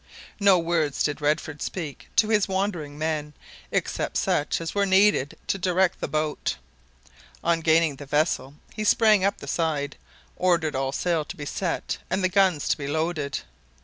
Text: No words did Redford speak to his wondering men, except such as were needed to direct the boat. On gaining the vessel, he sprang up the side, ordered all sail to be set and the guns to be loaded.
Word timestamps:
No 0.39 0.57
words 0.57 1.03
did 1.03 1.21
Redford 1.21 1.61
speak 1.61 2.09
to 2.15 2.29
his 2.29 2.47
wondering 2.47 2.97
men, 2.97 3.33
except 3.71 4.17
such 4.17 4.59
as 4.59 4.73
were 4.73 4.83
needed 4.87 5.37
to 5.45 5.59
direct 5.59 6.01
the 6.01 6.07
boat. 6.07 6.55
On 7.43 7.59
gaining 7.59 7.97
the 7.97 8.07
vessel, 8.07 8.55
he 8.73 8.83
sprang 8.83 9.23
up 9.23 9.37
the 9.37 9.45
side, 9.47 9.97
ordered 10.37 10.75
all 10.75 10.91
sail 10.91 11.23
to 11.25 11.37
be 11.37 11.45
set 11.45 11.99
and 12.09 12.23
the 12.23 12.29
guns 12.29 12.67
to 12.69 12.79
be 12.79 12.87
loaded. 12.87 13.41